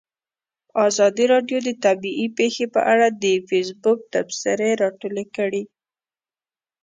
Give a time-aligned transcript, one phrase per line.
[0.87, 5.63] ازادي راډیو د طبیعي پېښې په اړه د فیسبوک تبصرې راټولې کړي.